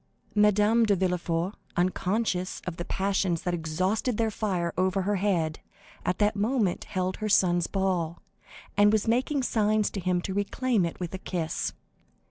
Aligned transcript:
Madame 0.33 0.83
de 0.83 0.95
Villefort, 0.95 1.53
unconscious 1.77 2.59
of 2.65 2.77
the 2.77 2.85
passions 2.85 3.43
that 3.43 3.53
exhausted 3.53 4.17
their 4.17 4.31
fire 4.31 4.73
over 4.75 5.03
her 5.03 5.17
head, 5.17 5.59
at 6.03 6.17
that 6.17 6.35
moment 6.35 6.85
held 6.85 7.17
her 7.17 7.29
son's 7.29 7.67
ball, 7.67 8.19
and 8.75 8.91
was 8.91 9.07
making 9.07 9.43
signs 9.43 9.91
to 9.91 9.99
him 9.99 10.19
to 10.19 10.33
reclaim 10.33 10.85
it 10.87 10.99
with 10.99 11.13
a 11.13 11.19
kiss. 11.19 11.73